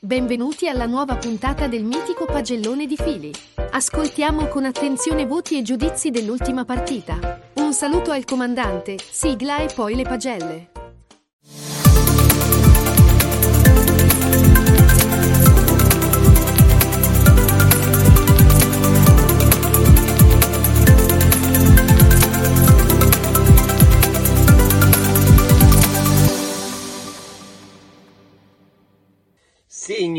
[0.00, 3.32] Benvenuti alla nuova puntata del mitico pagellone di fili.
[3.70, 7.40] Ascoltiamo con attenzione voti e giudizi dell'ultima partita.
[7.54, 10.71] Un saluto al comandante, sigla e poi le pagelle.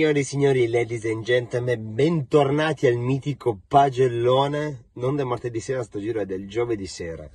[0.03, 5.98] Signori e signori, ladies and gentlemen, bentornati al mitico pagellone, non del martedì sera, sto
[6.02, 7.25] giro è del giovedì sera.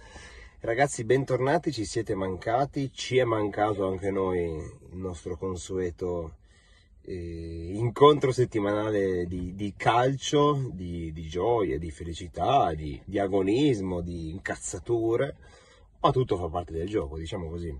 [0.61, 6.35] Ragazzi, bentornati, ci siete mancati, ci è mancato anche noi il nostro consueto
[7.07, 14.29] eh, incontro settimanale di, di calcio, di, di gioia, di felicità, di, di agonismo, di
[14.29, 15.37] incazzature,
[16.01, 17.75] ma tutto fa parte del gioco, diciamo così.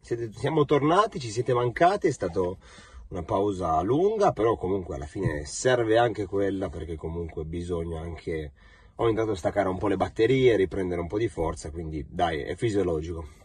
[0.00, 2.56] Siete- siamo tornati, ci siete mancati, è stato
[3.08, 8.52] una pausa lunga, però comunque alla fine serve anche quella perché comunque bisogna anche
[8.96, 12.54] ogni tanto staccare un po' le batterie, riprendere un po' di forza, quindi dai, è
[12.56, 13.42] fisiologico.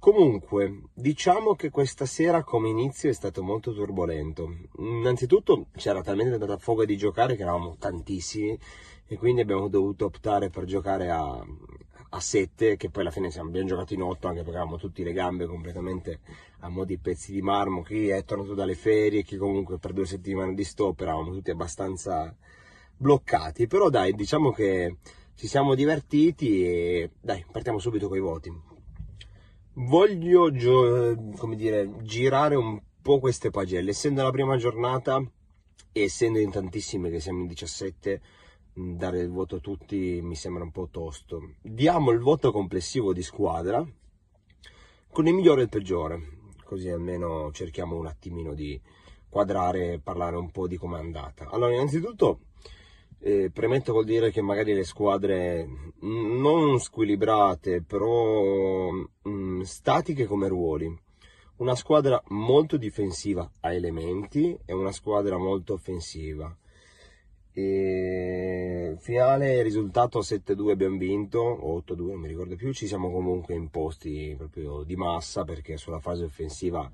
[0.00, 4.48] Comunque, diciamo che questa sera come inizio è stato molto turbolento.
[4.78, 8.56] Innanzitutto c'era talmente tanta foga di giocare che eravamo tantissimi
[9.06, 11.44] e quindi abbiamo dovuto optare per giocare a,
[12.10, 15.02] a 7, che poi alla fine siamo- abbiamo giocato in 8 anche perché avevamo tutte
[15.02, 16.20] le gambe completamente
[16.60, 20.06] a mo' di pezzi di marmo, chi è tornato dalle ferie, chi comunque per due
[20.06, 22.34] settimane di stop eravamo tutti abbastanza
[22.96, 24.96] bloccati, però dai, diciamo che
[25.34, 28.52] ci siamo divertiti e dai, partiamo subito con i voti.
[29.74, 35.22] Voglio, gio- come dire, girare un po' queste pagelle, essendo la prima giornata
[35.92, 38.37] e essendo in tantissime che siamo in 17, mh,
[38.78, 41.54] dare il voto a tutti mi sembra un po' tosto.
[41.60, 43.84] Diamo il voto complessivo di squadra
[45.10, 46.20] con il migliore e il peggiore,
[46.64, 48.80] così almeno cerchiamo un attimino di
[49.28, 51.48] quadrare e parlare un po' di com'è andata.
[51.50, 52.40] Allora, innanzitutto
[53.20, 55.68] eh, premetto col dire che magari le squadre
[56.00, 61.06] non squilibrate, però mh, statiche come ruoli.
[61.56, 66.56] Una squadra molto difensiva a elementi e una squadra molto offensiva.
[67.60, 73.54] E finale risultato 7-2 abbiamo vinto, o 8-2 non mi ricordo più, ci siamo comunque
[73.54, 76.88] imposti proprio di massa perché sulla fase offensiva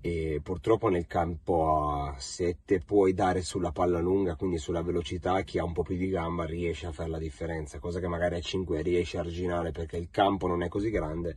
[0.00, 5.58] e purtroppo nel campo a 7 puoi dare sulla palla lunga, quindi sulla velocità, chi
[5.58, 8.40] ha un po' più di gamba riesce a fare la differenza, cosa che magari a
[8.40, 11.36] 5 riesce a arginare perché il campo non è così grande,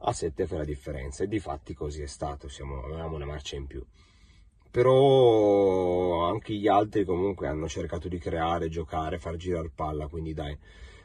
[0.00, 3.56] a 7 fa la differenza e di fatti così è stato, siamo, avevamo una marcia
[3.56, 3.82] in più.
[4.74, 10.58] Però anche gli altri comunque hanno cercato di creare, giocare, far girare palla, quindi dai.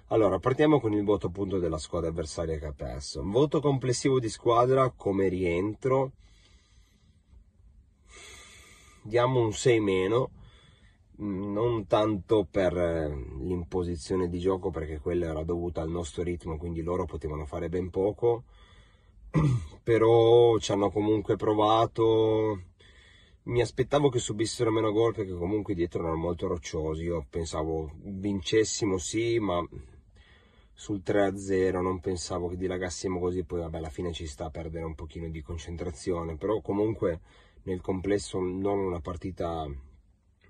[0.08, 3.22] Allora, partiamo con il voto appunto della squadra avversaria che ha perso.
[3.24, 6.14] Voto complessivo di squadra come rientro
[9.04, 10.32] diamo un 6 meno,
[11.18, 13.08] non tanto per eh,
[13.40, 17.92] l'imposizione di gioco perché quella era dovuta al nostro ritmo, quindi loro potevano fare ben
[17.92, 18.46] poco,
[19.84, 22.69] però ci hanno comunque provato.
[23.50, 27.06] Mi aspettavo che subissero meno gol perché comunque dietro erano molto rocciosi.
[27.06, 29.68] Io pensavo vincessimo sì, ma
[30.72, 34.86] sul 3-0 non pensavo che dilagassimo così, poi vabbè alla fine ci sta a perdere
[34.86, 37.22] un pochino di concentrazione, però comunque
[37.64, 39.68] nel complesso non una partita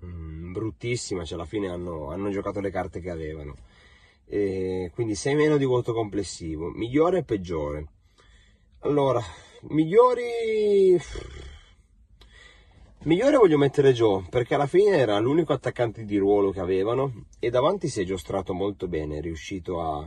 [0.04, 3.56] mm, bruttissima, cioè alla fine hanno, hanno giocato le carte che avevano.
[4.26, 6.68] E quindi 6 meno di voto complessivo.
[6.68, 7.86] Migliore e peggiore.
[8.80, 9.22] Allora,
[9.62, 10.98] migliori...
[13.04, 17.48] Migliore voglio mettere Joe, perché alla fine era l'unico attaccante di ruolo che avevano e
[17.48, 20.06] davanti si è giostrato molto bene, è riuscito a,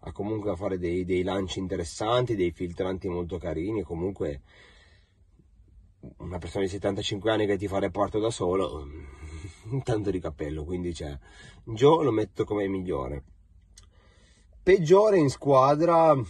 [0.00, 4.40] a comunque a fare dei, dei lanci interessanti, dei filtranti molto carini, comunque
[6.18, 8.84] una persona di 75 anni che ti fa reparto da solo,
[9.84, 11.16] tanto di cappello, quindi c'è.
[11.62, 13.22] Joe lo metto come migliore.
[14.60, 16.20] Peggiore in squadra,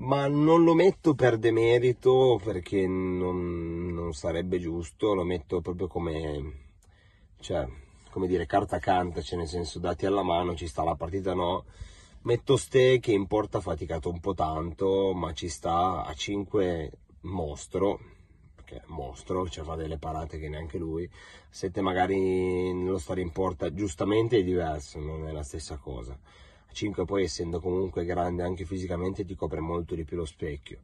[0.00, 6.52] ma non lo metto per demerito perché non, non sarebbe giusto, lo metto proprio come,
[7.40, 7.66] cioè,
[8.10, 11.64] come dire, carta canta, cioè nel senso dati alla mano, ci sta la partita no.
[12.22, 16.90] Metto Ste che in porta ha faticato un po' tanto, ma ci sta a 5
[17.22, 17.98] mostro,
[18.54, 21.08] perché mostro, cioè fa delle parate che neanche lui.
[21.50, 26.18] 7 magari nello stare in porta giustamente è diverso, non è la stessa cosa.
[26.70, 30.82] A 5 poi essendo comunque grande anche fisicamente ti copre molto di più lo specchio.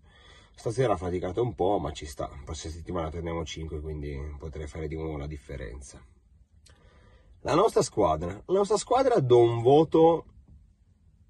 [0.53, 2.29] Stasera ha faticato un po', ma ci sta.
[2.29, 6.05] La prossima settimana torniamo a 5, quindi potrei fare di nuovo la differenza.
[7.43, 10.25] La nostra squadra, la nostra squadra do un voto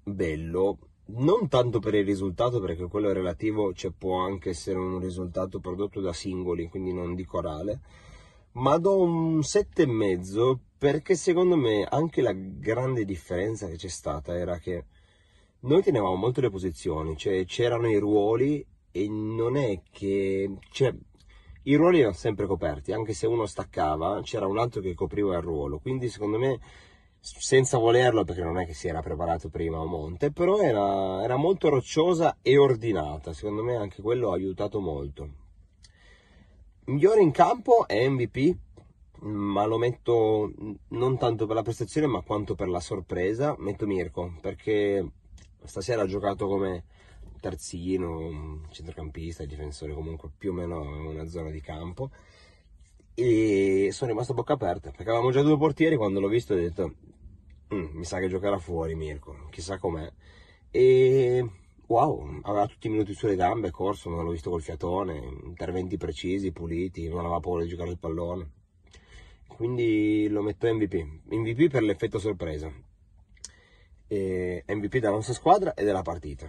[0.01, 5.59] bello, non tanto per il risultato, perché quello relativo, cioè può anche essere un risultato
[5.59, 7.81] prodotto da singoli, quindi non di corale,
[8.57, 14.57] ma do un 7,5 perché secondo me anche la grande differenza che c'è stata era
[14.57, 14.85] che
[15.61, 20.57] noi tenevamo molto le posizioni, cioè c'erano i ruoli e non è che...
[20.71, 20.93] Cioè,
[21.63, 25.41] i ruoli erano sempre coperti, anche se uno staccava c'era un altro che copriva il
[25.41, 26.59] ruolo, quindi secondo me
[27.19, 31.35] senza volerlo perché non è che si era preparato prima a monte, però era, era
[31.35, 35.45] molto rocciosa e ordinata, secondo me anche quello ha aiutato molto.
[36.87, 38.55] Migliore in campo è MVP,
[39.23, 40.53] ma lo metto
[40.89, 45.05] non tanto per la prestazione ma quanto per la sorpresa, metto Mirko perché
[45.65, 46.85] stasera ha giocato come
[47.41, 52.09] terzino, centrocampista, difensore comunque più o meno in una zona di campo.
[53.13, 56.57] E sono rimasto a bocca aperta perché avevamo già due portieri quando l'ho visto ho
[56.57, 56.93] detto
[57.73, 60.09] mm, mi sa che giocherà fuori Mirko chissà com'è.
[60.71, 61.45] E
[61.87, 66.51] wow aveva tutti i minuti sulle gambe corso non l'ho visto col fiatone interventi precisi
[66.51, 68.51] puliti non aveva paura di giocare il pallone.
[69.47, 70.93] Quindi lo metto MVP
[71.29, 72.71] MVP per l'effetto sorpresa.
[74.09, 76.47] E MVP della nostra squadra e della partita.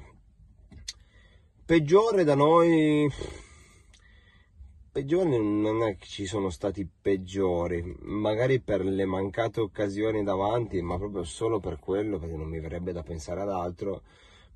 [1.64, 3.10] Peggiore da noi
[4.90, 10.98] peggiori non è che ci sono stati peggiori, magari per le mancate occasioni davanti, ma
[10.98, 14.02] proprio solo per quello, perché non mi verrebbe da pensare ad altro.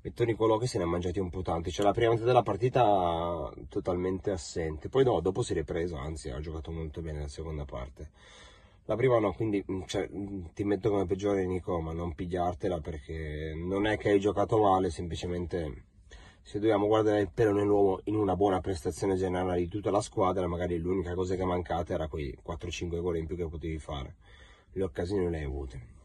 [0.05, 2.43] Metto Nicolò che se ne ha mangiati un po' tanti, cioè la prima metà della
[2.43, 7.29] partita totalmente assente, poi no, dopo si è ripreso, anzi ha giocato molto bene la
[7.29, 8.09] seconda parte.
[8.83, 10.09] La prima no, quindi cioè,
[10.53, 14.89] ti metto come peggiore Nico, ma non pigliartela perché non è che hai giocato male,
[14.89, 15.85] semplicemente
[16.41, 20.45] se dobbiamo guardare il pelo nell'uomo in una buona prestazione generale di tutta la squadra,
[20.47, 24.15] magari l'unica cosa che è mancata era quei 4-5 gol in più che potevi fare.
[24.73, 26.02] Le occasioni non le hai avute.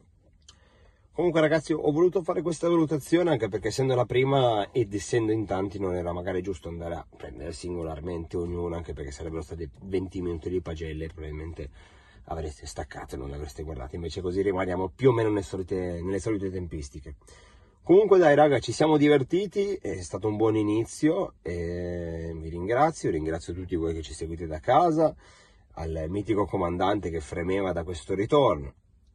[1.18, 5.46] Comunque ragazzi ho voluto fare questa valutazione anche perché essendo la prima ed essendo in
[5.46, 10.22] tanti non era magari giusto andare a prendere singolarmente ognuno anche perché sarebbero stati 20
[10.22, 11.70] minuti di pagelle e probabilmente
[12.26, 16.20] avreste staccato e non l'avreste guardato invece così rimaniamo più o meno nelle solite, nelle
[16.20, 17.16] solite tempistiche.
[17.82, 23.74] Comunque dai raga, ci siamo divertiti, è stato un buon inizio, vi ringrazio, ringrazio tutti
[23.74, 25.12] voi che ci seguite da casa,
[25.72, 28.72] al mitico comandante che fremeva da questo ritorno,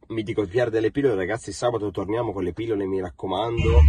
[0.08, 3.80] mitico Pier delle pillole, ragazzi sabato torniamo con le pillole, mi raccomando,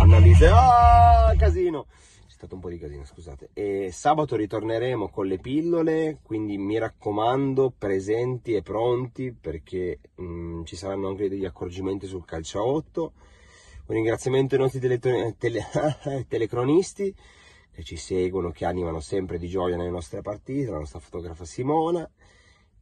[0.00, 1.86] Annalise, ah casino,
[2.26, 6.78] c'è stato un po' di casino scusate, e sabato ritorneremo con le pillole, quindi mi
[6.78, 12.64] raccomando presenti e pronti perché mh, mm, ci saranno anche degli accorgimenti sul calcio a
[12.64, 13.12] 8
[13.86, 14.98] un ringraziamento ai nostri tele,
[15.38, 15.64] tele,
[16.28, 17.14] telecronisti
[17.72, 22.08] che ci seguono, che animano sempre di gioia nelle nostre partite, la nostra fotografa Simona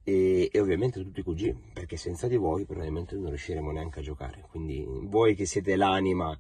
[0.05, 4.03] e, e, ovviamente tutti i QG, perché senza di voi probabilmente non riusciremo neanche a
[4.03, 4.45] giocare.
[4.51, 6.39] Quindi voi che siete l'anima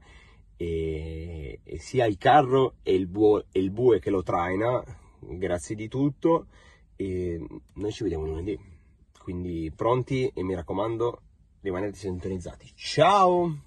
[0.56, 4.82] e, e sia il carro e il, buo, e il bue che lo traina,
[5.18, 6.46] grazie di tutto
[6.96, 8.58] e noi ci vediamo lunedì.
[9.18, 11.20] Quindi pronti e mi raccomando
[11.62, 12.70] rimanete sintonizzati.
[12.74, 13.62] Ciao!